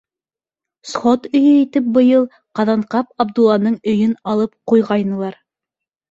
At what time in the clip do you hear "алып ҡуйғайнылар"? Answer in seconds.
4.33-5.37